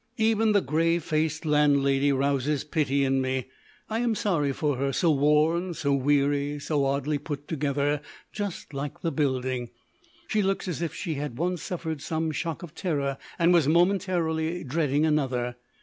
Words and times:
Even 0.17 0.51
the 0.51 0.61
grey 0.61 0.97
faced 0.97 1.45
landlady 1.45 2.11
rouses 2.11 2.63
pity 2.63 3.03
in 3.03 3.21
me; 3.21 3.49
I 3.87 3.99
am 3.99 4.15
sorry 4.15 4.51
for 4.51 4.77
her: 4.77 4.91
so 4.91 5.11
worn, 5.11 5.75
so 5.75 5.93
weary, 5.93 6.57
so 6.57 6.85
oddly 6.85 7.19
put 7.19 7.47
together, 7.47 8.01
just 8.31 8.73
like 8.73 9.01
the 9.01 9.11
building. 9.11 9.69
She 10.27 10.41
looks 10.41 10.67
as 10.67 10.81
if 10.81 10.95
she 10.95 11.13
had 11.13 11.37
once 11.37 11.61
suffered 11.61 12.01
some 12.01 12.31
shock 12.31 12.63
of 12.63 12.73
terror, 12.73 13.19
and 13.37 13.53
was 13.53 13.67
momentarily 13.67 14.63
dreading 14.63 15.05
another. 15.05 15.57